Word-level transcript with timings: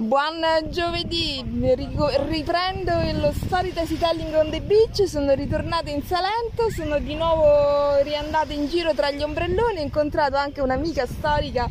Buon 0.00 0.40
giovedì, 0.70 1.44
riprendo 2.30 2.92
lo 3.20 3.34
storytelling 3.34 4.34
on 4.34 4.48
the 4.48 4.62
beach, 4.62 5.06
sono 5.06 5.34
ritornata 5.34 5.90
in 5.90 6.02
Salento, 6.02 6.70
sono 6.70 6.98
di 6.98 7.14
nuovo 7.14 8.00
riandata 8.00 8.50
in 8.54 8.66
giro 8.66 8.94
tra 8.94 9.10
gli 9.10 9.22
ombrelloni, 9.22 9.78
ho 9.78 9.82
incontrato 9.82 10.36
anche 10.36 10.62
un'amica 10.62 11.04
storica 11.04 11.68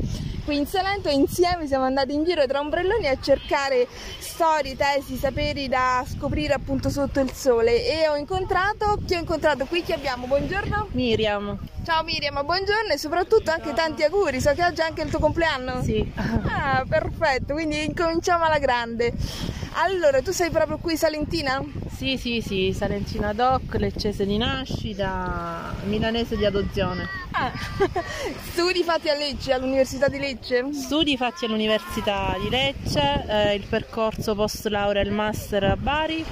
qui 0.49 0.57
in 0.57 0.65
Salento 0.65 1.09
e 1.09 1.13
insieme 1.13 1.67
siamo 1.67 1.85
andati 1.85 2.11
in 2.15 2.23
giro 2.23 2.43
tra 2.47 2.59
ombrelloni 2.59 3.07
a 3.07 3.19
cercare 3.21 3.87
storie, 4.17 4.75
tesi, 4.75 5.15
saperi 5.15 5.67
da 5.67 6.03
scoprire 6.07 6.53
appunto 6.53 6.89
sotto 6.89 7.19
il 7.19 7.31
sole. 7.33 7.85
E 7.85 8.07
ho 8.07 8.15
incontrato, 8.15 8.97
chi 9.05 9.13
ho 9.13 9.19
incontrato? 9.19 9.67
Qui 9.67 9.83
chi 9.83 9.93
abbiamo? 9.93 10.25
Buongiorno. 10.25 10.87
Miriam. 10.93 11.55
Ciao 11.85 12.01
Miriam, 12.01 12.43
buongiorno 12.43 12.93
e 12.93 12.97
soprattutto 12.97 13.51
anche 13.51 13.73
tanti 13.73 14.01
auguri, 14.01 14.41
so 14.41 14.51
che 14.53 14.63
oggi 14.63 14.81
è 14.81 14.85
anche 14.85 15.03
il 15.03 15.11
tuo 15.11 15.19
compleanno. 15.19 15.83
Sì. 15.83 16.11
Ah 16.15 16.83
perfetto, 16.89 17.53
quindi 17.53 17.85
incominciamo 17.85 18.43
alla 18.43 18.57
grande 18.57 19.13
allora, 19.73 20.21
tu 20.21 20.31
sei 20.31 20.49
proprio 20.49 20.77
qui 20.77 20.97
Salentina? 20.97 21.63
Sì, 21.95 22.17
sì, 22.17 22.41
sì, 22.41 22.73
Salentina 22.73 23.33
Doc, 23.33 23.75
leccese 23.75 24.25
di 24.25 24.37
nascita, 24.37 25.73
milanese 25.85 26.37
di 26.37 26.45
adozione. 26.45 27.07
Ah, 27.31 27.51
studi 28.51 28.83
fatti 28.83 29.09
a 29.09 29.15
Lecce, 29.15 29.53
all'Università 29.53 30.07
di 30.07 30.19
Lecce? 30.19 30.65
Studi 30.73 31.17
fatti 31.17 31.45
all'Università 31.45 32.35
di 32.41 32.49
Lecce, 32.49 33.25
eh, 33.27 33.55
il 33.55 33.65
percorso 33.67 34.35
post 34.35 34.65
laurea 34.67 35.01
e 35.01 35.05
il 35.05 35.11
master 35.11 35.63
a 35.65 35.75
Bari 35.77 36.25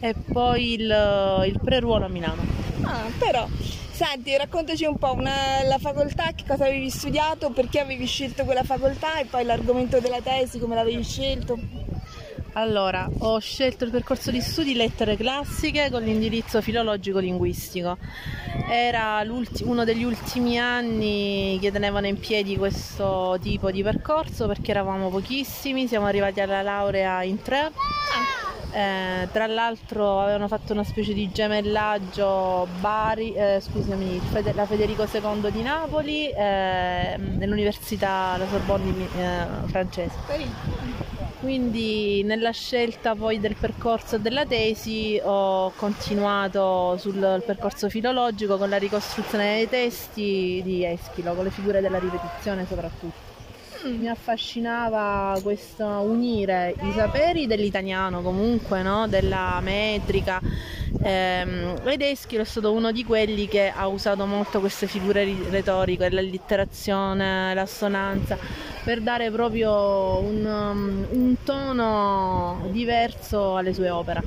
e 0.00 0.14
poi 0.32 0.72
il, 0.74 1.44
il 1.46 1.60
pre-ruolo 1.62 2.06
a 2.06 2.08
Milano. 2.08 2.42
Ah, 2.82 3.06
però... 3.18 3.48
Senti, 4.00 4.34
raccontaci 4.34 4.86
un 4.86 4.96
po' 4.96 5.12
una, 5.12 5.62
la 5.64 5.76
facoltà, 5.76 6.30
che 6.34 6.44
cosa 6.48 6.64
avevi 6.64 6.88
studiato, 6.88 7.50
perché 7.50 7.80
avevi 7.80 8.06
scelto 8.06 8.44
quella 8.44 8.62
facoltà 8.62 9.18
e 9.18 9.26
poi 9.26 9.44
l'argomento 9.44 10.00
della 10.00 10.22
tesi, 10.22 10.58
come 10.58 10.74
l'avevi 10.74 11.04
scelto? 11.04 11.58
Allora, 12.54 13.08
ho 13.18 13.38
scelto 13.38 13.84
il 13.84 13.90
percorso 13.90 14.32
di 14.32 14.40
studi 14.40 14.74
lettere 14.74 15.16
classiche 15.16 15.88
con 15.90 16.02
l'indirizzo 16.02 16.60
filologico-linguistico. 16.60 17.96
Era 18.68 19.24
uno 19.62 19.84
degli 19.84 20.02
ultimi 20.02 20.58
anni 20.58 21.58
che 21.60 21.70
tenevano 21.70 22.08
in 22.08 22.18
piedi 22.18 22.56
questo 22.56 23.38
tipo 23.40 23.70
di 23.70 23.82
percorso 23.84 24.48
perché 24.48 24.72
eravamo 24.72 25.10
pochissimi, 25.10 25.86
siamo 25.86 26.06
arrivati 26.06 26.40
alla 26.40 26.62
laurea 26.62 27.22
in 27.22 27.40
tre. 27.40 27.70
Eh, 28.72 29.28
tra 29.32 29.46
l'altro 29.46 30.20
avevano 30.20 30.46
fatto 30.46 30.72
una 30.72 30.84
specie 30.84 31.12
di 31.12 31.30
gemellaggio 31.32 32.68
Bari, 32.78 33.32
eh, 33.32 33.60
scusami, 33.60 34.20
la 34.54 34.66
Federico 34.66 35.08
II 35.12 35.50
di 35.50 35.62
Napoli 35.62 36.30
eh, 36.30 37.16
nell'università 37.16 38.36
La 38.36 38.46
Sorbonne 38.48 39.06
eh, 39.16 39.68
francese. 39.68 40.14
Quindi 41.40 42.22
nella 42.22 42.50
scelta 42.50 43.14
poi 43.14 43.40
del 43.40 43.56
percorso 43.56 44.18
della 44.18 44.44
tesi 44.44 45.18
ho 45.24 45.70
continuato 45.70 46.98
sul 46.98 47.42
percorso 47.46 47.88
filologico 47.88 48.58
con 48.58 48.68
la 48.68 48.76
ricostruzione 48.76 49.54
dei 49.54 49.68
testi 49.68 50.60
di 50.62 50.84
Eschilo, 50.84 51.32
con 51.32 51.44
le 51.44 51.50
figure 51.50 51.80
della 51.80 51.98
ripetizione 51.98 52.66
soprattutto. 52.66 53.29
Mi 53.82 54.08
affascinava 54.08 55.38
questo 55.42 55.86
unire 55.86 56.74
i 56.82 56.92
saperi 56.92 57.46
dell'italiano 57.46 58.20
comunque, 58.20 58.82
no? 58.82 59.08
della 59.08 59.58
metrica, 59.62 60.40
ehm, 61.02 61.80
ed 61.84 62.02
Eschilo 62.02 62.42
è 62.42 62.44
stato 62.44 62.72
uno 62.72 62.92
di 62.92 63.04
quelli 63.04 63.48
che 63.48 63.72
ha 63.74 63.86
usato 63.86 64.26
molto 64.26 64.60
queste 64.60 64.86
figure 64.86 65.34
retoriche, 65.48 66.10
l'allitterazione, 66.10 67.54
l'assonanza 67.54 68.36
per 68.84 69.00
dare 69.00 69.30
proprio 69.30 70.18
un, 70.20 70.44
um, 70.44 71.06
un 71.10 71.36
tono 71.44 72.68
diverso 72.70 73.56
alle 73.56 73.74
sue 73.74 73.90
opere. 73.90 74.22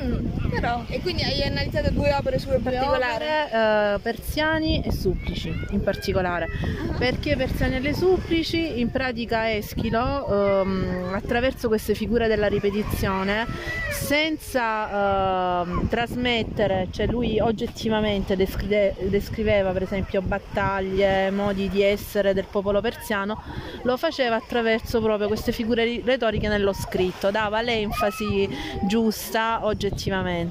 Mm, 0.00 0.26
però, 0.48 0.82
e 0.88 1.00
quindi 1.00 1.22
hai 1.22 1.42
analizzato 1.42 1.90
due 1.90 2.12
opere 2.12 2.38
sue 2.38 2.56
in 2.56 2.62
particolare? 2.62 3.14
Opere, 3.14 3.94
eh, 3.94 3.98
Persiani 4.00 4.82
e 4.82 4.92
Supplici 4.92 5.52
in 5.70 5.82
particolare. 5.82 6.46
Uh-huh. 6.46 6.98
Perché 6.98 7.36
Persiani 7.36 7.76
e 7.76 7.80
le 7.80 7.94
Supplici 7.94 8.80
in 8.80 8.90
pratica 8.90 9.52
Eschilo 9.52 10.62
ehm, 10.62 11.10
attraverso 11.14 11.68
queste 11.68 11.94
figure 11.94 12.28
della 12.28 12.48
ripetizione 12.48 13.46
senza 13.90 15.62
ehm, 15.62 15.88
trasmettere, 15.88 16.88
cioè 16.90 17.06
lui 17.06 17.38
oggettivamente 17.40 18.36
descrive, 18.36 18.94
descriveva 19.08 19.72
per 19.72 19.82
esempio 19.82 20.22
battaglie, 20.22 21.30
modi 21.30 21.68
di 21.68 21.82
essere 21.82 22.32
del 22.32 22.46
popolo 22.50 22.80
persiano, 22.80 23.42
lo 23.82 23.96
faceva 23.96 24.36
attraverso 24.36 25.00
proprio 25.00 25.26
queste 25.26 25.52
figure 25.52 26.00
retoriche 26.04 26.48
nello 26.48 26.72
scritto, 26.72 27.30
dava 27.30 27.60
l'enfasi 27.60 28.48
giusta 28.86 29.60
oggettivamente. 29.62 30.47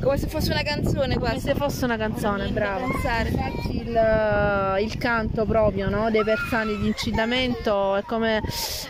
Come 0.00 0.16
se 0.16 0.26
fosse 0.26 0.50
una 0.52 0.62
canzone 0.62 1.16
quasi. 1.18 1.40
Come 1.40 1.40
se 1.40 1.54
fosse 1.54 1.84
una 1.84 1.96
canzone, 1.96 2.48
bravo. 2.48 2.86
Infatti 2.86 3.76
il, 3.76 4.78
il 4.80 4.96
canto 4.98 5.44
proprio 5.44 5.88
no, 5.88 6.10
dei 6.10 6.24
persani 6.24 6.76
di 6.76 6.86
incitamento 6.86 7.96
è 7.96 8.02
come 8.02 8.42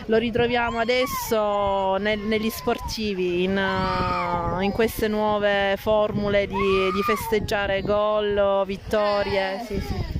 lo 0.05 0.17
ritroviamo 0.17 0.79
adesso 0.79 1.95
nel, 1.97 2.19
negli 2.19 2.49
sportivi, 2.49 3.43
in, 3.43 3.61
in, 4.61 4.71
queste 4.71 5.07
nuove 5.07 5.75
formule 5.77 6.47
di, 6.47 6.91
di 6.93 7.01
festeggiare 7.05 7.81
gol, 7.81 8.63
vittorie. 8.65 9.63
Sì, 9.65 9.79
sì. 9.79 10.17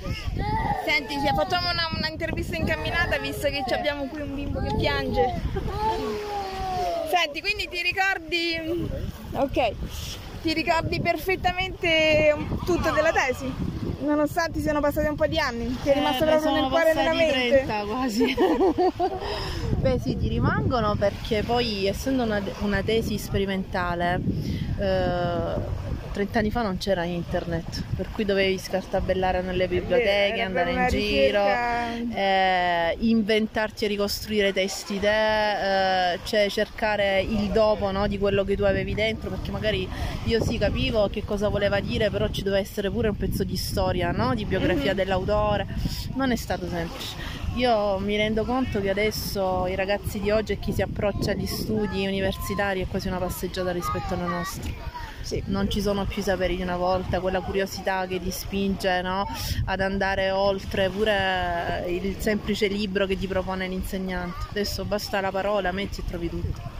Senti, 0.86 1.16
facciamo 1.36 1.68
un'intervista 1.98 2.56
una 2.56 2.66
incamminata 2.66 3.18
visto 3.20 3.48
che 3.48 3.64
abbiamo 3.74 4.06
qui 4.06 4.22
un 4.22 4.34
bimbo 4.34 4.60
che 4.60 4.76
piange. 4.76 5.42
Senti, 7.10 7.42
quindi 7.42 7.68
ti 7.68 7.82
ricordi... 7.82 8.88
Ok, 9.34 9.74
ti 10.42 10.54
ricordi 10.54 11.02
perfettamente 11.02 12.36
tutto 12.66 12.92
della 12.92 13.12
tesi? 13.12 13.52
Nonostante 14.02 14.62
siano 14.62 14.80
passati 14.80 15.08
un 15.08 15.16
po' 15.16 15.28
di 15.28 15.40
anni, 15.40 15.76
ti 15.82 15.90
è 15.90 15.94
rimasto 15.94 16.24
eh, 16.24 16.28
proprio 16.28 16.52
nel 16.52 16.70
cuore 16.70 16.94
nella 16.94 17.14
mente? 17.14 17.64
30 17.66 17.84
quasi. 17.86 18.36
Beh 19.80 20.00
sì, 20.00 20.18
ti 20.18 20.28
rimangono 20.28 20.96
perché 20.96 21.44
poi 21.44 21.88
essendo 21.88 22.24
una, 22.24 22.42
una 22.60 22.82
tesi 22.82 23.18
sperimentale 23.18 24.22
eh, 24.80 25.54
30 26.20 26.40
anni 26.40 26.52
fa 26.52 26.64
non 26.64 26.78
c'era 26.78 27.06
internet, 27.06 27.82
per 27.96 28.10
cui 28.12 28.26
dovevi 28.26 28.58
scartabellare 28.58 29.42
nelle 29.42 29.70
biblioteche, 29.70 30.42
andare 30.42 30.72
in 30.72 30.88
giro, 30.90 31.46
eh, 32.14 32.98
inventarti 33.00 33.86
e 33.86 33.88
ricostruire 33.88 34.52
testi 34.52 35.00
te, 35.00 36.14
eh, 36.14 36.20
cioè 36.26 36.50
cercare 36.50 37.22
il 37.22 37.50
dopo 37.52 37.90
no, 37.92 38.06
di 38.08 38.18
quello 38.18 38.44
che 38.44 38.58
tu 38.58 38.64
avevi 38.64 38.94
dentro, 38.94 39.30
perché 39.30 39.50
magari 39.52 39.88
io 40.26 40.44
sì 40.44 40.58
capivo 40.58 41.08
che 41.08 41.24
cosa 41.24 41.48
voleva 41.48 41.80
dire, 41.80 42.10
però 42.10 42.28
ci 42.28 42.44
doveva 42.44 42.62
essere 42.62 42.92
pure 42.92 43.08
un 43.08 43.16
pezzo 43.16 43.46
di 43.46 43.56
storia, 43.56 44.12
no, 44.12 44.36
di 44.36 44.44
biografia 44.44 44.88
mm-hmm. 44.88 44.96
dell'autore. 44.96 45.68
Non 46.16 46.32
è 46.32 46.36
stato 46.36 46.68
semplice. 46.68 47.29
Io 47.60 48.00
mi 48.00 48.16
rendo 48.16 48.46
conto 48.46 48.80
che 48.80 48.90
adesso 48.90 49.68
i 49.68 49.76
ragazzi 49.76 50.22
di 50.22 50.32
oggi 50.32 50.54
e 50.54 50.60
chi 50.60 50.72
si 50.72 50.82
approccia 50.82 51.32
agli 51.32 51.46
studi 51.46 52.08
universitari 52.08 52.82
è 52.82 52.88
quasi 52.88 53.10
una 53.10 53.18
passeggiata 53.18 53.74
rispetto 53.74 54.14
alla 54.14 54.28
nostra 54.28 54.72
sì, 55.22 55.44
non 55.48 55.70
ci 55.70 55.82
sono 55.82 56.06
più 56.06 56.22
i 56.22 56.24
saperi 56.24 56.56
di 56.56 56.62
una 56.62 56.78
volta, 56.78 57.20
quella 57.20 57.42
curiosità 57.42 58.08
che 58.08 58.22
ti 58.22 58.32
spinge 58.32 59.02
no? 59.02 59.28
ad 59.66 59.82
andare 59.82 60.32
oltre 60.32 60.90
pure 60.90 61.84
il 61.90 62.16
semplice 62.20 62.68
libro 62.68 63.06
che 63.06 63.18
ti 63.18 63.28
propone 63.28 63.68
l'insegnante. 63.68 64.48
Adesso 64.52 64.86
basta 64.86 65.20
la 65.20 65.30
parola, 65.30 65.74
metti 65.74 66.00
e 66.00 66.04
trovi 66.08 66.30
tutto 66.30 66.79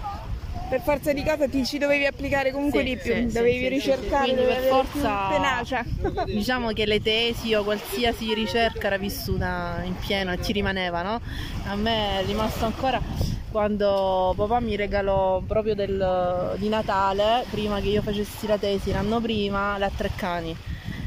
per 0.70 0.82
forza 0.82 1.12
di 1.12 1.24
cosa 1.24 1.48
ti 1.48 1.66
ci 1.66 1.80
dovevi 1.80 2.06
applicare 2.06 2.52
comunque 2.52 2.82
sì, 2.82 2.86
di 2.86 2.96
più, 2.98 3.14
sì, 3.14 3.26
dovevi 3.26 3.58
sì, 3.58 3.68
ricercare, 3.70 4.36
dovevi 4.36 4.54
per 4.54 4.64
forza 4.64 5.28
tenacia. 5.30 5.84
Diciamo 6.26 6.72
che 6.72 6.86
le 6.86 7.02
tesi 7.02 7.54
o 7.56 7.64
qualsiasi 7.64 8.34
ricerca 8.36 8.88
era 8.88 8.98
vissuta 8.98 9.82
in 9.84 9.96
pieno 9.96 10.32
e 10.32 10.38
ti 10.38 10.54
rimaneva, 10.54 11.02
no? 11.02 11.22
A 11.66 11.76
me 11.76 12.20
è 12.20 12.26
rimasto 12.26 12.66
ancora 12.66 13.02
quando 13.50 14.34
papà 14.36 14.60
mi 14.60 14.76
regalò 14.76 15.42
proprio 15.42 15.74
del, 15.74 16.56
di 16.58 16.70
Natale, 16.70 17.46
prima 17.50 17.80
che 17.82 17.88
io 17.88 18.02
facessi 18.04 18.46
la 18.46 18.58
tesi 18.58 18.92
l'anno 18.92 19.20
prima, 19.20 19.78
la 19.78 19.90
Treccani. 19.90 20.56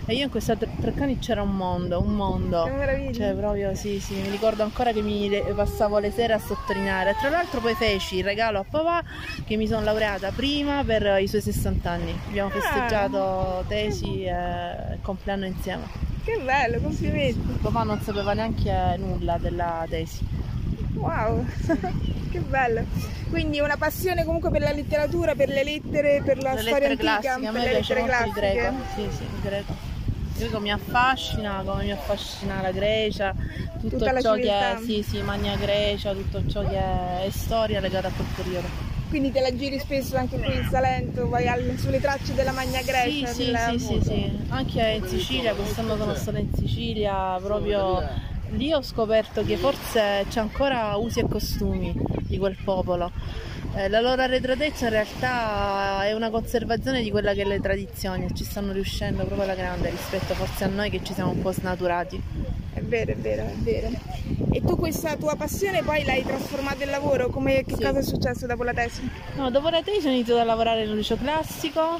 E 0.04 0.14
io 0.14 0.25
in 0.25 0.31
questa 0.31 0.56
Treccani 0.56 1.19
c'era 1.19 1.43
un 1.43 1.54
mondo, 1.54 2.00
un 2.00 2.14
mondo. 2.14 2.64
Che 2.64 2.70
meraviglia. 2.70 3.12
Cioè, 3.12 3.34
proprio 3.34 3.75
sì, 3.76 4.00
sì, 4.00 4.14
mi 4.14 4.31
ricordo 4.31 4.64
ancora 4.64 4.93
che 4.93 5.00
mi 5.00 5.31
passavo 5.54 5.99
le 5.99 6.10
sere 6.10 6.32
a 6.32 6.38
sottolineare. 6.40 7.14
Tra 7.20 7.28
l'altro 7.28 7.60
poi 7.60 7.75
feci 7.75 8.16
il 8.16 8.25
regalo 8.25 8.58
a 8.58 8.64
papà 8.69 9.02
che 9.44 9.56
mi 9.56 9.69
sono 9.69 9.84
laureata 9.84 10.31
prima 10.32 10.82
per 10.82 11.20
i 11.20 11.28
suoi 11.28 11.40
60 11.40 11.88
anni. 11.88 12.19
Abbiamo 12.26 12.49
ah. 12.49 12.52
festeggiato 12.52 13.64
tesi 13.69 14.25
e 14.25 14.99
compleanno 15.02 15.46
insieme. 15.46 15.84
Che 16.25 16.40
bello, 16.44 16.81
complimenti. 16.81 17.58
Papà 17.62 17.82
non 17.84 18.00
sapeva 18.00 18.32
neanche 18.32 18.96
nulla 18.99 19.38
della 19.38 19.87
tesi. 19.88 20.26
Wow! 20.94 21.44
che 22.31 22.40
bello. 22.40 22.84
Quindi 23.31 23.60
una 23.60 23.76
passione 23.76 24.25
comunque 24.25 24.50
per 24.50 24.62
la 24.62 24.72
letteratura, 24.72 25.34
per 25.37 25.49
le 25.49 25.62
lettere, 25.62 26.22
per 26.25 26.43
la 26.43 26.54
le 26.54 26.60
storia 26.60 26.88
antica, 26.88 27.19
classiche. 27.20 27.50
per 27.50 27.62
le 27.62 27.72
lettere 27.72 28.02
classiche. 28.02 28.40
Greco. 28.40 28.75
Sì, 28.94 29.08
sì, 29.16 29.22
il 29.22 29.40
greco. 30.42 30.60
Mi 30.60 30.72
affascina 30.72 31.62
come 31.64 31.84
mi 31.84 31.92
affascina 31.92 32.60
la 32.60 32.70
Grecia, 32.70 33.34
tutto 33.80 33.96
Tutta 33.98 34.20
ciò 34.20 34.34
che 34.34 34.48
è, 34.50 34.76
sì, 34.84 35.02
sì, 35.02 35.22
Magna 35.22 35.56
Grecia, 35.56 36.12
tutto 36.12 36.42
ciò 36.48 36.66
che 36.66 36.78
è 36.78 37.28
storia 37.30 37.80
legata 37.80 38.08
a 38.08 38.10
quel 38.10 38.26
periodo. 38.34 38.90
Quindi 39.08 39.30
te 39.30 39.40
la 39.40 39.54
giri 39.54 39.78
spesso 39.78 40.16
anche 40.16 40.38
qui 40.38 40.54
in 40.54 40.66
Salento, 40.70 41.28
vai 41.28 41.46
al- 41.46 41.74
sulle 41.76 42.00
tracce 42.00 42.32
della 42.34 42.52
Magna 42.52 42.80
Grecia. 42.80 43.26
sì, 43.26 43.54
sì, 43.54 43.78
sì, 43.78 44.00
sì. 44.02 44.30
Anche 44.48 45.00
in 45.02 45.06
Sicilia, 45.06 45.54
quest'anno 45.54 45.96
sono 45.96 46.14
stata 46.14 46.38
in 46.38 46.48
Sicilia, 46.54 47.38
proprio 47.42 48.02
lì 48.52 48.72
ho 48.72 48.82
scoperto 48.82 49.44
che 49.44 49.56
forse 49.56 50.25
c'è 50.28 50.40
ancora 50.40 50.96
usi 50.96 51.20
e 51.20 51.28
costumi 51.28 51.94
di 52.22 52.38
quel 52.38 52.56
popolo. 52.62 53.10
Eh, 53.75 53.88
la 53.88 54.00
loro 54.00 54.20
arretratezza 54.20 54.84
in 54.84 54.90
realtà 54.90 56.04
è 56.04 56.12
una 56.12 56.28
conservazione 56.31 57.02
di 57.02 57.10
quella 57.10 57.32
che 57.32 57.43
è 57.43 57.44
le 57.44 57.58
tradizioni 57.60 58.26
e 58.26 58.34
ci 58.34 58.44
stanno 58.44 58.72
riuscendo 58.72 59.25
proprio 59.25 59.44
alla 59.44 59.54
grande 59.54 59.88
rispetto 59.90 60.34
forse 60.34 60.64
a 60.64 60.66
noi 60.66 60.90
che 60.90 61.02
ci 61.02 61.14
siamo 61.14 61.31
un 61.31 61.40
po' 61.40 61.52
snaturati. 61.52 62.20
È 62.75 62.81
vero, 62.81 63.12
è 63.12 63.16
vero, 63.16 63.43
è 63.44 63.54
vero. 63.58 63.88
E 64.50 64.60
tu 64.60 64.76
questa 64.76 65.16
tua 65.16 65.34
passione 65.37 65.82
poi 65.82 66.04
l'hai 66.04 66.22
trasformata 66.22 66.84
in 66.84 66.90
lavoro? 66.90 67.28
Come, 67.28 67.64
che 67.64 67.76
Sì. 67.76 67.82
cosa 67.82 67.99
è 67.99 68.02
successo 68.02 68.46
dopo 68.46 68.62
la 68.62 68.75
tesi? 68.75 69.08
No, 69.37 69.50
dopo 69.50 69.69
la 69.70 69.82
tesi 69.82 70.06
ho 70.06 70.10
iniziato 70.10 70.40
a 70.40 70.44
lavorare 70.44 70.84
nel 70.84 70.94
liceo 70.96 71.16
classico, 71.16 71.99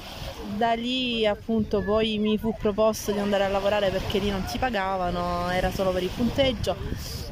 da 0.57 0.73
lì 0.75 1.27
appunto 1.27 1.83
poi 1.83 2.19
mi 2.19 2.39
fu 2.39 2.55
proposto 2.59 3.13
di 3.13 3.19
andare 3.19 3.45
a 3.45 3.49
lavorare 3.49 3.91
perché 3.91 4.19
lì 4.19 4.31
non 4.31 4.45
si 4.47 4.59
pagavano, 4.59 5.51
era 5.51 5.71
solo 5.71 5.91
per 5.91 6.03
il 6.03 6.11
punteggio, 6.15 6.77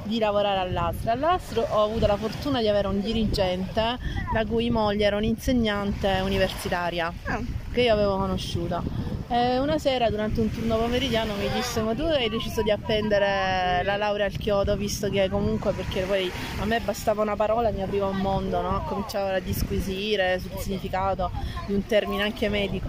di 0.04 0.18
lavorare 0.18 0.60
all'Astra. 0.60 1.12
All'Astra 1.12 1.62
ho 1.76 1.84
avuto 1.84 2.06
la 2.06 2.16
fortuna 2.16 2.60
di 2.60 2.68
avere 2.68 2.88
un 2.88 3.00
dirigente 3.00 3.98
la 4.32 4.44
cui 4.46 4.70
moglie 4.70 5.04
era 5.04 5.16
un'insegnante 5.16 6.20
universitaria 6.22 7.12
Ah, 7.24 7.40
che 7.72 7.82
io 7.82 7.92
avevo 7.92 8.16
conosciuto. 8.16 8.82
E 9.28 9.58
una 9.60 9.78
sera 9.78 10.10
durante 10.10 10.40
un 10.40 10.50
turno 10.50 10.76
pomeridiano 10.76 11.34
mi 11.34 11.48
disse 11.54 11.80
ma 11.82 11.94
tu 11.94 12.02
hai 12.02 12.28
deciso 12.28 12.62
di 12.62 12.72
appendere 12.72 13.80
la 13.84 13.96
laurea 13.96 14.26
al 14.26 14.36
chiodo 14.36 14.76
visto 14.76 15.08
che 15.08 15.28
comunque 15.28 15.70
perché 15.70 16.00
poi 16.00 16.28
a 16.60 16.64
me 16.64 16.80
bastava 16.80 17.22
una 17.22 17.36
parola 17.36 17.68
e 17.68 17.72
mi 17.72 17.82
apriva 17.82 18.06
un 18.06 18.16
mondo, 18.16 18.60
no? 18.60 18.82
cominciavo 18.88 19.28
a 19.28 19.38
disquisire 19.38 20.40
sul 20.40 20.58
significato 20.58 21.30
di 21.66 21.74
un 21.74 21.86
termine 21.86 22.24
anche 22.24 22.48
medico. 22.48 22.88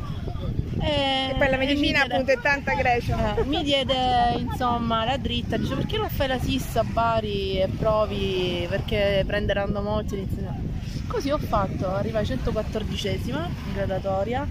E 0.83 1.35
poi 1.37 1.49
la 1.49 1.57
medicina 1.57 1.99
diede- 1.99 2.13
appunto 2.13 2.31
è 2.31 2.39
tanta 2.41 2.73
Grecia. 2.73 3.35
eh, 3.37 3.43
mi 3.45 3.63
diede 3.63 3.93
insomma 4.37 5.05
la 5.05 5.17
dritta, 5.17 5.57
dice 5.57 5.75
perché 5.75 5.97
non 5.97 6.09
fai 6.09 6.27
la 6.27 6.39
SIS 6.39 6.75
a 6.77 6.83
Bari 6.83 7.59
e 7.61 7.67
provi 7.67 8.65
perché 8.69 9.23
prenderanno 9.25 9.81
molti 9.81 10.15
l'insegnante. 10.15 10.69
Così 11.07 11.29
ho 11.29 11.37
fatto, 11.37 11.93
arrivai 11.93 12.23
114esima 12.23 13.43
in 13.45 13.73
gradatoria 13.73 14.47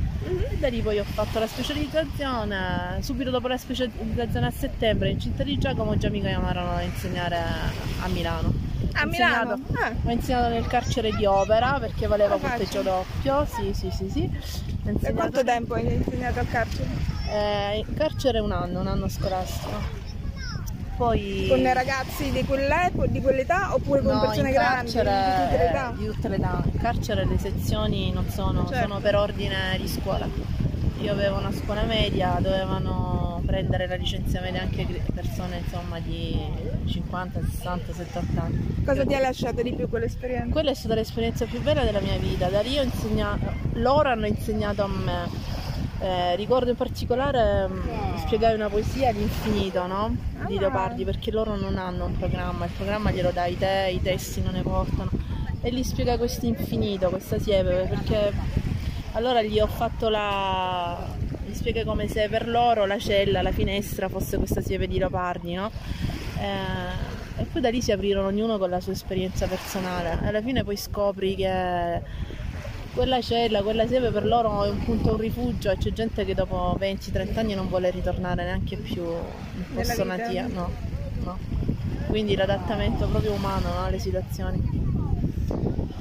e 0.50 0.56
da 0.58 0.68
lì 0.68 0.80
poi 0.82 0.98
ho 0.98 1.04
fatto 1.04 1.38
la 1.38 1.46
specializzazione, 1.46 2.98
subito 3.00 3.30
dopo 3.30 3.48
la 3.48 3.56
specializzazione 3.56 4.46
a 4.46 4.50
settembre 4.50 5.08
in 5.10 5.18
Cinta 5.18 5.42
di 5.42 5.56
Giacomo 5.58 5.96
già 5.96 6.10
mi 6.10 6.20
chiamarono 6.20 6.72
a 6.72 6.82
insegnare 6.82 7.36
a 8.02 8.06
Milano. 8.08 8.69
A 8.94 9.02
Ho 9.02 9.06
Milano? 9.06 9.54
insegnato- 9.56 9.84
Ah. 9.84 9.92
Ho 10.04 10.10
insegnato 10.10 10.48
nel 10.48 10.66
carcere 10.66 11.10
di 11.12 11.24
opera 11.24 11.78
perché 11.80 12.06
valeva 12.06 12.34
Ah, 12.34 12.38
punteggio 12.38 12.82
doppio, 12.82 13.46
sì 13.46 13.72
sì 13.74 13.90
sì 13.90 14.08
sì. 14.10 14.30
Insegnato- 14.84 15.14
quanto 15.14 15.44
tempo 15.44 15.74
hai 15.74 15.92
insegnato 15.94 16.38
al 16.40 16.48
carcere? 16.48 16.88
eh, 17.30 17.78
in 17.86 17.94
carcere 17.94 18.38
un 18.40 18.50
anno, 18.52 18.80
un 18.80 18.86
anno 18.86 19.08
scolastico. 19.08 19.98
Poi 20.96 21.46
Con 21.48 21.72
ragazzi 21.72 22.30
di 22.30 22.44
di 23.08 23.20
quell'età 23.22 23.72
oppure 23.74 24.02
con 24.02 24.14
no, 24.16 24.20
persone 24.20 24.48
in 24.48 24.54
grandi, 24.54 24.90
di 24.90 24.98
tutte 24.98 25.02
le 25.04 25.10
carcere 25.10 25.68
età? 25.70 25.94
di 25.96 26.06
tutte 26.06 26.28
le 26.28 26.36
età. 26.36 26.62
In 26.70 26.78
carcere 26.78 27.24
le 27.24 27.38
sezioni 27.38 28.12
non 28.12 28.28
sono, 28.28 28.66
Certo. 28.68 28.82
sono 28.88 29.00
per 29.00 29.14
ordine 29.16 29.78
di 29.80 29.88
scuola. 29.88 30.28
Io 31.00 31.12
avevo 31.12 31.38
una 31.38 31.50
scuola 31.52 31.82
media, 31.84 32.36
dovevano 32.40 33.40
prendere 33.46 33.86
la 33.86 33.94
licenza 33.94 34.40
media 34.40 34.60
anche 34.62 34.86
persone 35.14 35.58
insomma 35.64 35.98
di 35.98 36.38
50, 36.86 37.40
60, 37.42 37.92
70 37.92 38.42
anni. 38.42 38.82
Cosa 38.84 39.04
ti 39.06 39.14
ha 39.14 39.20
lasciato 39.20 39.62
di 39.62 39.72
più 39.72 39.88
quell'esperienza? 39.88 40.50
Quella 40.52 40.70
è 40.70 40.74
stata 40.74 40.94
l'esperienza 40.94 41.46
più 41.46 41.60
bella 41.62 41.84
della 41.84 42.00
mia 42.00 42.18
vita. 42.18 42.48
Da 42.48 42.60
lì 42.60 42.78
ho 42.78 42.82
insegnato, 42.82 43.50
loro 43.74 44.10
hanno 44.10 44.26
insegnato 44.26 44.82
a 44.82 44.88
me. 44.88 45.48
Eh, 46.02 46.36
ricordo 46.36 46.70
in 46.70 46.76
particolare 46.76 47.68
mm, 47.68 48.16
spiegai 48.18 48.54
una 48.54 48.68
poesia 48.68 49.08
all'infinito, 49.08 49.86
no? 49.86 50.14
Di 50.46 50.56
Ah. 50.56 50.60
Leopardi, 50.60 51.04
perché 51.04 51.30
loro 51.30 51.56
non 51.56 51.76
hanno 51.78 52.06
un 52.06 52.16
programma, 52.18 52.66
il 52.66 52.70
programma 52.76 53.10
glielo 53.10 53.30
dai 53.32 53.56
te, 53.56 53.90
i 53.92 54.02
testi 54.02 54.42
non 54.42 54.52
ne 54.52 54.62
portano. 54.62 55.10
E 55.62 55.70
gli 55.72 55.82
spiegai 55.82 56.16
questo 56.18 56.46
infinito, 56.46 57.08
questa 57.10 57.38
siepe, 57.38 57.86
perché 57.88 58.32
allora 59.12 59.42
gli 59.42 59.58
ho 59.58 59.66
fatto 59.66 60.08
la. 60.08 61.06
gli 61.46 61.54
spiegai 61.54 61.84
come 61.84 62.08
se 62.08 62.28
per 62.28 62.48
loro 62.48 62.86
la 62.86 62.98
cella, 62.98 63.42
la 63.42 63.52
finestra 63.52 64.08
fosse 64.08 64.36
questa 64.38 64.60
siepe 64.60 64.86
di 64.86 64.98
leopardi, 64.98 65.54
no? 65.54 65.70
Eh, 66.38 67.40
e 67.40 67.44
poi 67.44 67.60
da 67.60 67.70
lì 67.70 67.80
si 67.80 67.92
aprirono 67.92 68.28
ognuno 68.28 68.58
con 68.58 68.70
la 68.70 68.80
sua 68.80 68.92
esperienza 68.92 69.46
personale. 69.46 70.18
Alla 70.22 70.42
fine 70.42 70.62
poi 70.62 70.76
scopri 70.76 71.34
che 71.34 72.02
quella 72.92 73.20
cella, 73.20 73.62
quella 73.62 73.86
siepe 73.86 74.10
per 74.10 74.26
loro 74.26 74.64
è 74.64 74.68
un 74.68 74.82
punto, 74.84 75.12
un 75.12 75.16
rifugio 75.16 75.70
e 75.70 75.76
c'è 75.76 75.92
gente 75.92 76.24
che 76.24 76.34
dopo 76.34 76.76
20-30 76.78 77.38
anni 77.38 77.54
non 77.54 77.68
vuole 77.68 77.90
ritornare 77.90 78.44
neanche 78.44 78.76
più 78.76 79.02
in 79.04 79.64
posto 79.74 80.04
natia. 80.04 80.46
No, 80.48 80.70
no. 81.22 81.38
Quindi 82.08 82.34
l'adattamento 82.34 83.06
proprio 83.06 83.32
umano 83.32 83.68
no, 83.72 83.84
alle 83.84 83.98
situazioni. 83.98 84.79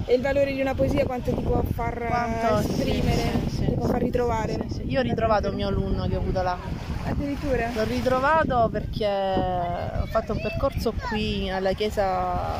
E 0.05 0.13
il 0.15 0.21
valore 0.21 0.53
di 0.53 0.61
una 0.61 0.73
poesia 0.73 1.05
quanto 1.05 1.31
ti 1.31 1.41
può 1.41 1.61
far 1.73 2.01
eh, 2.01 2.07
Quanto- 2.07 2.57
esprimere, 2.67 3.31
sì, 3.47 3.55
sì, 3.55 3.65
ti 3.65 3.71
può 3.75 3.85
far 3.85 4.01
ritrovare? 4.01 4.57
Io 4.87 4.99
ho 4.99 5.03
ritrovato 5.03 5.49
il 5.49 5.55
mio 5.55 5.67
alunno 5.67 6.07
che 6.07 6.15
ho 6.15 6.19
avuto 6.19 6.41
là. 6.41 6.57
Addirittura? 7.05 7.69
L'ho 7.73 7.83
ritrovato 7.83 8.69
perché 8.71 9.05
ho 9.07 10.05
fatto 10.07 10.33
un 10.33 10.41
percorso 10.41 10.93
qui 11.09 11.49
alla 11.49 11.73
chiesa 11.73 12.57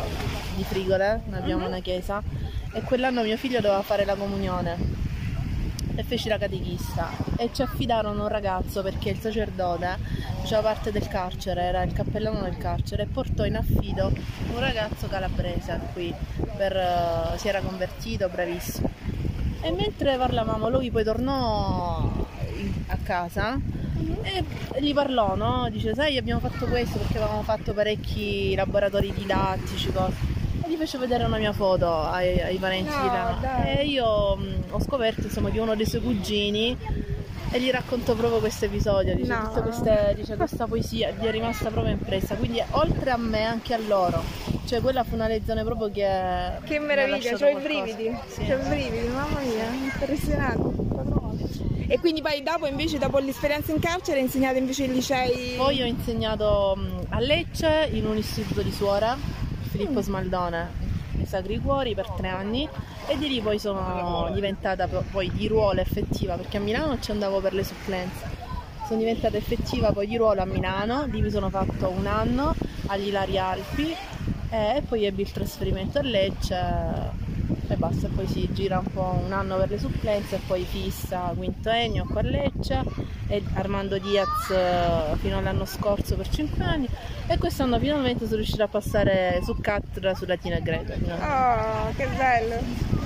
di 0.55 0.63
Frigole, 0.63 1.21
abbiamo 1.31 1.65
una 1.65 1.79
chiesa, 1.79 2.21
e 2.73 2.81
quell'anno 2.81 3.23
mio 3.23 3.37
figlio 3.37 3.61
doveva 3.61 3.81
fare 3.81 4.05
la 4.05 4.15
comunione 4.15 4.77
e 5.95 6.03
feci 6.03 6.29
la 6.29 6.37
catechista 6.37 7.09
e 7.35 7.49
ci 7.51 7.61
affidarono 7.61 8.21
un 8.21 8.27
ragazzo 8.29 8.81
perché 8.83 9.09
il 9.09 9.19
sacerdote 9.19 9.97
faceva 10.39 10.61
parte 10.61 10.91
del 10.91 11.07
carcere, 11.07 11.61
era 11.61 11.83
il 11.83 11.93
cappellano 11.93 12.41
del 12.41 12.57
carcere 12.57 13.03
e 13.03 13.05
portò 13.07 13.45
in 13.45 13.55
affido 13.55 14.11
un 14.53 14.59
ragazzo 14.59 15.07
calabrese 15.07 15.79
qui, 15.93 16.13
per, 16.57 16.75
eh, 16.75 17.37
si 17.37 17.47
era 17.47 17.61
convertito, 17.61 18.27
bravissimo. 18.29 18.89
E 19.61 19.71
mentre 19.71 20.15
parlavamo 20.17 20.69
lui 20.69 20.89
poi 20.89 21.03
tornò 21.03 22.09
in- 22.57 22.73
a 22.87 22.97
casa 23.03 23.59
e 24.23 24.43
gli 24.79 24.93
parlò, 24.93 25.35
no? 25.35 25.67
Dice, 25.69 25.93
sai, 25.93 26.17
abbiamo 26.17 26.39
fatto 26.39 26.65
questo 26.67 26.97
perché 26.97 27.17
avevamo 27.17 27.43
fatto 27.43 27.73
parecchi 27.73 28.55
laboratori 28.55 29.13
didattici, 29.13 29.91
cose. 29.91 30.15
E 30.63 30.69
gli 30.69 30.75
fece 30.77 30.97
vedere 30.97 31.25
una 31.25 31.37
mia 31.37 31.51
foto 31.53 32.03
ai, 32.03 32.39
ai 32.41 32.57
parenti 32.57 32.89
No, 32.89 33.01
di 33.01 33.07
là. 33.07 33.65
E 33.65 33.85
io 33.85 34.35
mh, 34.37 34.63
ho 34.71 34.81
scoperto 34.81 35.21
insomma 35.23 35.49
che 35.49 35.59
uno 35.59 35.75
dei 35.75 35.85
suoi 35.85 36.01
cugini 36.01 36.77
e 37.51 37.59
gli 37.59 37.69
racconto 37.71 38.15
proprio 38.15 38.39
questo 38.39 38.65
episodio, 38.65 39.15
dice, 39.15 39.33
No. 39.33 39.49
queste- 39.63 40.13
dice, 40.15 40.35
questa 40.35 40.67
poesia 40.67 41.11
gli 41.11 41.23
è 41.25 41.31
rimasta 41.31 41.69
proprio 41.69 41.93
impressa, 41.93 42.35
quindi 42.35 42.61
oltre 42.71 43.09
a 43.11 43.17
me 43.17 43.43
anche 43.43 43.73
a 43.73 43.79
loro, 43.79 44.21
cioè 44.65 44.81
quella 44.81 45.03
fu 45.03 45.15
una 45.15 45.27
lezione 45.27 45.63
proprio 45.63 45.89
che... 45.89 46.59
Che 46.63 46.79
meraviglia, 46.79 47.33
ho 47.35 47.47
i 47.47 47.61
brividi, 47.61 48.15
Sì. 48.27 48.43
i 48.43 48.55
brividi, 48.67 49.07
mamma 49.07 49.39
mia, 49.39 49.65
impressionante. 49.83 50.87
E 51.91 51.97
quindi 51.99 52.21
poi 52.21 52.43
dopo 52.43 52.67
invece, 52.67 52.99
dopo 52.99 53.17
l'esperienza 53.17 53.71
in 53.71 53.79
carcere, 53.79 54.17
hai 54.19 54.25
insegnato 54.25 54.57
invece 54.59 54.83
ai 54.83 54.93
licei? 54.93 55.55
Poi 55.57 55.81
ho 55.81 55.85
insegnato 55.85 56.77
a 57.09 57.19
Lecce 57.19 57.89
in 57.93 58.05
un 58.05 58.15
istituto 58.17 58.61
di 58.61 58.71
suora, 58.71 59.15
Mm. 59.15 59.71
Filippo 59.71 60.01
Smaldone, 60.01 60.57
ai 60.81 60.88
Sacri 61.25 61.59
Cuori 61.59 61.95
per 61.95 62.09
tre 62.11 62.29
anni 62.29 62.67
e 63.07 63.17
di 63.17 63.27
lì 63.27 63.41
poi 63.41 63.59
sono 63.59 64.29
diventata 64.33 64.87
po- 64.87 65.03
poi 65.11 65.31
di 65.31 65.47
ruolo 65.47 65.81
effettiva 65.81 66.35
perché 66.35 66.57
a 66.57 66.59
Milano 66.59 66.99
ci 66.99 67.11
andavo 67.11 67.39
per 67.39 67.53
le 67.53 67.63
supplenze. 67.63 68.47
Sono 68.85 68.99
diventata 68.99 69.37
effettiva 69.37 69.91
poi 69.91 70.07
di 70.07 70.17
ruolo 70.17 70.41
a 70.41 70.45
Milano, 70.45 71.05
lì 71.05 71.21
mi 71.21 71.29
sono 71.29 71.49
fatto 71.49 71.89
un 71.89 72.07
anno 72.07 72.55
agli 72.87 73.07
Ilari 73.07 73.37
Alpi 73.37 73.95
eh, 74.49 74.77
e 74.77 74.81
poi 74.81 75.05
ebbi 75.05 75.21
il 75.21 75.31
trasferimento 75.31 75.99
a 75.99 76.01
Lecce 76.01 76.57
e 77.67 77.75
basta, 77.75 78.07
poi 78.07 78.27
si 78.27 78.49
gira 78.51 78.79
un 78.79 78.91
po' 78.91 79.21
un 79.23 79.31
anno 79.31 79.57
per 79.57 79.69
le 79.69 79.77
supplenze 79.77 80.37
e 80.37 80.39
poi 80.45 80.63
fissa 80.63 81.31
quinto 81.35 81.69
ennio 81.69 82.05
qua 82.05 82.21
a 82.21 82.23
Lecce 82.23 82.83
e 83.29 83.41
Armando 83.53 83.97
Diaz 83.99 84.49
eh, 84.49 85.15
fino 85.17 85.37
all'anno 85.37 85.63
scorso 85.65 86.15
per 86.15 86.27
5 86.29 86.63
anni 86.63 86.87
e 87.27 87.37
quest'anno 87.37 87.77
finalmente 87.79 88.25
sono 88.25 88.37
riuscita 88.37 88.63
a 88.63 88.67
passare 88.67 89.39
su 89.43 89.55
cattedra 89.61 90.15
su 90.15 90.25
Latina 90.25 90.59
Greco. 90.59 90.93
Oh, 90.93 91.93
che 91.95 92.07
bello, 92.17 92.55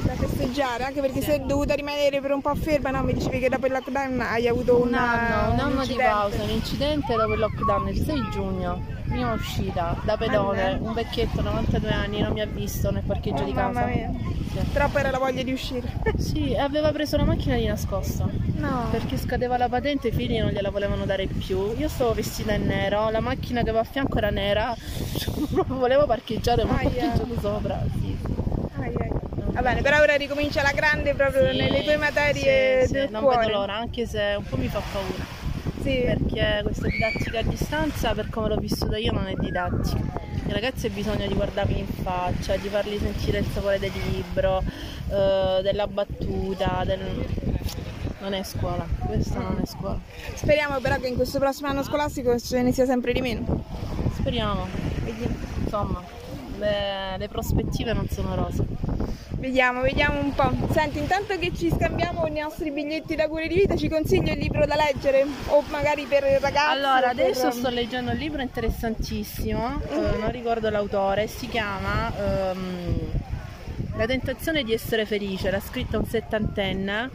da 0.03 0.13
festeggiare, 0.13 0.85
anche 0.85 1.01
perché 1.01 1.19
Sì. 1.19 1.25
sei 1.27 1.45
dovuta 1.45 1.73
rimanere 1.75 2.21
per 2.21 2.31
un 2.31 2.41
po' 2.41 2.55
ferma, 2.55 2.89
no? 2.89 3.03
Mi 3.03 3.13
dicevi 3.13 3.39
che 3.39 3.49
dopo 3.49 3.65
il 3.65 3.73
lockdown 3.73 4.21
hai 4.21 4.47
avuto 4.47 4.81
Un 4.81 4.93
anno, 4.93 5.53
un 5.53 5.59
anno 5.59 5.85
di 5.85 5.95
pausa, 5.95 6.41
un 6.41 6.49
incidente 6.49 7.13
dopo 7.15 7.33
il 7.33 7.39
lockdown 7.39 7.87
il 7.89 8.01
6 8.03 8.29
giugno, 8.31 8.81
prima 9.09 9.33
uscita 9.33 9.97
da 10.05 10.15
pedone, 10.15 10.77
un 10.81 10.93
vecchietto 10.93 11.41
92 11.41 11.91
anni 11.91 12.21
non 12.21 12.31
mi 12.31 12.39
ha 12.41 12.45
visto 12.45 12.91
nel 12.91 13.03
parcheggio 13.05 13.41
Oh, 13.43 13.45
di 13.45 13.53
casa. 13.53 13.87
Sì. 13.87 14.31
Troppo 14.71 14.99
era 14.99 15.09
la 15.09 15.17
voglia 15.17 15.41
di 15.43 15.51
uscire. 15.51 15.91
Sì, 16.17 16.55
aveva 16.55 16.91
preso 16.91 17.17
la 17.17 17.23
macchina 17.25 17.55
di 17.55 17.65
nascosto 17.65 18.29
No. 18.57 18.87
perché 18.91 19.17
scadeva 19.17 19.57
la 19.57 19.67
patente 19.67 20.11
figli 20.13 20.39
non 20.39 20.51
gliela 20.51 20.69
volevano 20.69 21.05
dare 21.05 21.25
più. 21.27 21.73
Io 21.77 21.87
stavo 21.89 22.13
vestita 22.13 22.53
in 22.53 22.65
nero, 22.65 23.09
la 23.09 23.19
macchina 23.19 23.63
che 23.63 23.71
va 23.71 23.79
a 23.81 23.83
fianco 23.83 24.17
era 24.17 24.29
nera, 24.29 24.75
proprio 25.51 25.75
volevo 25.77 26.05
parcheggiare, 26.05 26.63
ma 26.63 26.73
ho 26.73 26.75
parcheggiato 26.75 27.27
sopra. 27.39 27.83
Sì, 27.99 28.17
sì. 28.23 28.31
Va 29.53 29.61
bene, 29.61 29.81
però 29.81 29.99
ora 29.99 30.15
ricomincia 30.15 30.61
la 30.63 30.71
grande 30.71 31.13
proprio 31.13 31.51
Sì, 31.51 31.57
nelle 31.57 31.83
tue 31.83 31.97
materie 31.97 32.81
sì, 32.81 32.87
sì, 32.87 32.93
del 32.93 33.11
non 33.11 33.21
cuore. 33.21 33.45
vedo 33.45 33.57
l'ora, 33.59 33.75
anche 33.75 34.07
se 34.07 34.33
un 34.37 34.43
po' 34.43 34.57
mi 34.57 34.67
fa 34.67 34.81
paura. 34.91 35.41
Sì. 35.83 36.01
Perché 36.05 36.61
questa 36.63 36.87
didattica 36.87 37.39
a 37.39 37.43
distanza, 37.43 38.13
per 38.13 38.29
come 38.29 38.47
l'ho 38.47 38.55
vissuta 38.57 38.97
io, 38.97 39.11
non 39.11 39.27
è 39.27 39.33
didattica. 39.37 40.21
I 40.47 40.51
ragazzi 40.51 40.87
hai 40.87 40.91
bisogno 40.91 41.27
di 41.27 41.33
guardarli 41.35 41.77
in 41.77 41.85
faccia, 41.87 42.55
di 42.55 42.67
farli 42.67 42.97
sentire 42.97 43.39
il 43.39 43.45
sapore 43.53 43.77
del 43.79 43.91
libro, 44.11 44.63
eh, 45.09 45.59
della 45.61 45.87
battuta, 45.87 46.81
del... 46.85 46.99
non 48.23 48.33
è 48.33 48.43
scuola, 48.43 48.85
questa 49.05 49.39
non 49.39 49.59
è 49.61 49.67
scuola. 49.67 49.99
Speriamo 50.33 50.79
però 50.79 50.97
che 50.97 51.07
in 51.07 51.15
questo 51.15 51.39
prossimo 51.39 51.67
anno 51.67 51.83
scolastico 51.83 52.39
ce 52.39 52.61
ne 52.61 52.71
sia 52.71 52.85
sempre 52.85 53.11
di 53.11 53.19
meno. 53.19 53.65
Speriamo, 54.15 54.65
insomma, 55.61 56.01
le, 56.57 57.17
le 57.17 57.27
prospettive 57.27 57.91
non 57.91 58.07
sono 58.07 58.33
rose. 58.35 58.65
Vediamo, 59.31 59.81
vediamo 59.81 60.21
un 60.21 60.33
po'. 60.33 60.49
Senti, 60.71 60.99
intanto 60.99 61.37
che 61.37 61.51
ci 61.53 61.69
scambiamo 61.69 62.25
i 62.25 62.31
nostri 62.31 62.71
biglietti 62.71 63.13
da 63.13 63.27
cure 63.27 63.49
di 63.49 63.55
vita, 63.55 63.75
ci 63.75 63.89
consigli 63.89 64.29
un 64.29 64.37
libro 64.37 64.65
da 64.65 64.75
leggere? 64.75 65.25
O 65.47 65.61
magari 65.69 66.05
per 66.05 66.23
ragazzi? 66.39 66.71
Allora, 66.71 67.09
o 67.09 67.13
per- 67.13 67.25
adesso 67.25 67.51
sto 67.51 67.67
leggendo 67.67 68.11
un 68.11 68.17
libro 68.17 68.41
interessantissimo, 68.41 69.81
eh, 69.89 70.17
non 70.17 70.31
ricordo 70.31 70.69
l'autore, 70.69 71.27
si 71.27 71.49
chiama 71.49 72.09
ehm, 72.17 73.12
La 73.95 74.07
tentazione 74.07 74.63
di 74.63 74.73
essere 74.73 75.05
felice, 75.05 75.51
l'ha 75.51 75.59
scritto 75.59 75.99
un 75.99 76.05
settantenne 76.05 77.09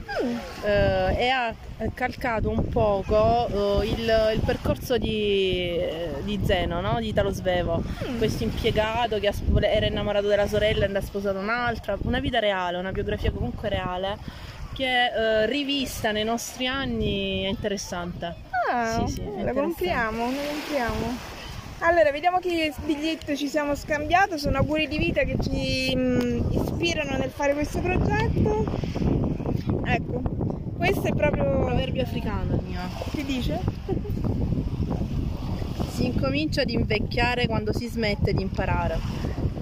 eh, 0.63 1.17
e 1.19 1.29
ha 1.29 1.53
calcato 1.93 2.49
un 2.51 2.69
poco 2.69 3.81
eh, 3.83 3.87
il, 3.89 4.31
il 4.35 4.41
percorso 4.45 4.97
di, 4.97 5.77
di 6.23 6.41
Zeno, 6.45 6.81
no? 6.81 7.01
di 7.01 7.09
Italo 7.09 7.31
Svevo, 7.31 7.83
questo 8.19 8.45
impiegato 8.45 9.19
che 9.19 9.33
era 9.61 9.87
innamorato 9.87 10.29
della 10.29 10.47
sorella 10.47 10.85
e 10.85 10.89
ne 10.89 10.99
ha 10.99 11.03
sposato 11.03 11.39
un'altra, 11.39 11.99
una 12.03 12.21
vita 12.21 12.39
reale, 12.39 12.79
una 12.79 12.93
biografia 12.93 13.33
comunque 13.33 13.69
reale 13.69 14.17
che 14.73 15.07
eh, 15.07 15.47
rivista 15.47 16.13
nei 16.13 16.25
nostri 16.25 16.69
anni 16.69 17.43
è 17.43 17.49
interessante. 17.49 18.35
Ah, 18.71 19.05
Sì, 19.05 19.15
sì, 19.15 19.43
la 19.43 19.53
compriamo, 19.53 20.31
la 20.31 20.43
compriamo. 20.53 21.37
Allora, 21.81 22.11
vediamo 22.11 22.39
che 22.39 22.73
biglietto 22.85 23.37
ci 23.37 23.49
siamo 23.49 23.77
scambiato. 23.77 24.37
Sono 24.37 24.59
auguri 24.59 24.89
di 24.89 24.99
vita 24.99 25.23
che 25.23 25.37
ci 25.41 25.95
mm, 25.95 26.51
ispirano 26.51 27.17
nel 27.17 27.31
fare 27.31 27.55
questo 27.55 27.79
progetto. 27.79 28.65
Ecco, 29.85 30.21
questo 30.77 31.07
è 31.07 31.13
proprio. 31.13 31.45
Proverbio 31.45 32.03
africano 32.03 32.55
il 32.55 32.63
mio. 32.67 32.81
Che 33.15 33.25
dice? 33.25 33.61
Si 35.93 36.07
incomincia 36.07 36.63
ad 36.63 36.71
invecchiare 36.71 37.47
quando 37.47 37.73
si 37.73 37.87
smette 37.87 38.33
di 38.33 38.43
imparare. 38.43 38.99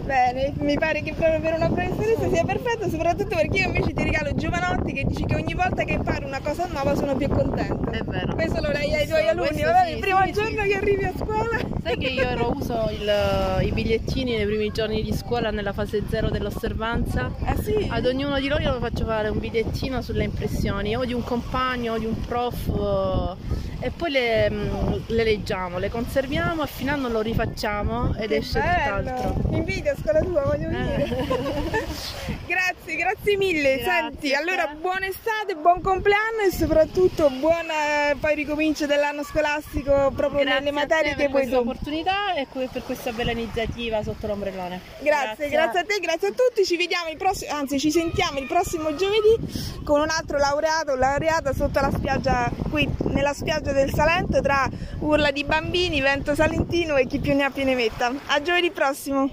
Bene, 0.07 0.53
mi 0.61 0.79
pare 0.79 1.03
che 1.03 1.13
proprio 1.15 1.41
per 1.41 1.55
una 1.55 1.69
professoressa 1.69 2.29
sia 2.33 2.45
perfetto, 2.45 2.89
soprattutto 2.89 3.35
perché 3.35 3.59
io 3.59 3.67
invece 3.67 3.93
ti 3.93 4.05
regalo 4.05 4.33
Giovanotti 4.35 4.93
che 4.93 5.05
dici 5.05 5.25
che 5.25 5.35
ogni 5.35 5.53
volta 5.55 5.83
che 5.83 5.95
imparo 5.95 6.27
una 6.27 6.41
cosa 6.41 6.69
nuova 6.71 6.95
sono 6.95 7.17
più 7.17 7.29
contenta. 7.29 7.91
È 7.91 8.03
vero. 8.05 8.35
Questo 8.35 8.61
lo 8.61 8.71
lei 8.71 8.95
ai 8.95 9.09
tuoi 9.09 9.27
alunni, 9.29 9.49
questo 9.49 9.67
va 9.67 9.73
bene? 9.73 9.87
sì, 9.89 9.93
il 9.95 9.99
primo 10.01 10.21
sì, 10.25 10.33
giorno 10.33 10.63
sì. 10.63 10.69
che 10.69 10.75
arrivi 10.77 11.05
a 11.05 11.13
scuola. 11.19 11.59
Sai 11.83 11.97
che 11.99 12.07
io 12.07 12.23
ero 12.23 12.53
uso 12.55 12.89
il- 12.91 13.67
i 13.67 13.73
bigliettini 13.73 14.37
nei 14.37 14.47
primi 14.47 14.71
giorni 14.71 15.03
di 15.03 15.13
scuola 15.13 15.51
nella 15.51 15.73
fase 15.73 16.03
zero 16.09 16.31
dell'osservanza? 16.31 17.35
Ah 17.45 17.57
sì? 17.61 17.89
Ad 17.91 18.07
ognuno 18.07 18.39
di 18.39 18.47
loro 18.47 18.63
io 18.63 18.79
faccio 18.79 19.05
fare 19.05 19.29
un 19.29 19.41
bigliettino 19.41 20.01
sulle 20.03 20.23
impressioni, 20.23 20.95
o 20.97 21.05
di 21.05 21.15
un 21.15 21.25
compagno, 21.25 21.95
o 21.95 21.99
di 21.99 22.07
un 22.07 22.19
prof, 22.21 23.37
e 23.80 23.90
poi 23.90 24.11
le, 24.11 24.50
mm, 24.50 24.92
le 25.09 25.25
leggiamo, 25.25 25.78
le 25.78 25.90
conserviamo, 25.90 26.62
a 26.62 26.66
fine 26.66 26.90
anno 26.92 27.09
lo 27.09 27.21
rifacciamo 27.21 28.14
ed 28.16 28.28
Che 28.30 28.37
esce 28.37 28.61
bello. 28.61 29.11
tutt'altro. 29.11 29.49
Mi 29.50 29.56
inviti 29.59 29.88
a 29.88 29.95
scuola 30.00 30.21
tua, 30.21 30.42
voglio 30.42 30.68
Eh. 30.68 30.73
venire. 30.73 31.85
grazie, 32.47 32.97
grazie 32.97 33.37
mille. 33.37 33.76
Grazie 33.78 33.92
Senti, 34.02 34.35
a 34.35 34.38
allora 34.38 34.66
buona 34.80 35.06
estate, 35.06 35.54
buon 35.54 35.80
compleanno 35.83 36.40
e 36.47 36.50
soprattutto 36.52 37.28
buona 37.30 38.14
poi 38.18 38.35
ricomincio 38.35 38.87
dell'anno 38.87 39.23
scolastico 39.23 40.11
proprio 40.14 40.40
Grazie 40.42 40.59
nelle 40.61 40.68
a 40.71 40.73
materie 40.73 41.11
te 41.14 41.16
che 41.16 41.23
per 41.23 41.30
vuoi 41.30 41.42
questa 41.42 41.56
tu. 41.61 41.68
opportunità 41.68 42.35
e 42.35 42.47
per 42.52 42.83
questa 42.85 43.12
bella 43.12 43.30
iniziativa 43.33 44.02
sotto 44.02 44.26
l'ombrellone. 44.26 44.80
Grazie, 45.00 45.49
grazie 45.49 45.80
a 45.80 45.85
te, 45.85 45.99
grazie 46.00 46.28
a 46.28 46.33
tutti. 46.33 46.64
Ci 46.64 46.76
vediamo 46.76 47.09
il 47.11 47.16
prossimo, 47.16 47.52
anzi 47.52 47.78
ci 47.78 47.90
sentiamo 47.90 48.38
il 48.38 48.47
prossimo 48.47 48.95
giovedì 48.95 49.83
con 49.85 50.00
un 50.00 50.09
altro 50.11 50.38
laureato 50.38 50.92
o 50.92 50.97
laureata 50.97 51.52
sotto 51.52 51.80
la 51.80 51.90
spiaggia 51.90 52.50
qui 52.71 52.88
nella 53.11 53.33
spiaggia 53.35 53.65
del 53.73 53.92
Salento 53.92 54.40
tra 54.40 54.68
urla 55.00 55.30
di 55.30 55.44
bambini, 55.44 56.00
vento 56.00 56.35
salentino 56.35 56.96
e 56.96 57.06
chi 57.06 57.18
più 57.18 57.35
ne 57.35 57.44
ha 57.44 57.50
più 57.50 57.64
ne 57.64 57.75
metta. 57.75 58.12
A 58.26 58.42
giovedì 58.42 58.70
prossimo. 58.70 59.30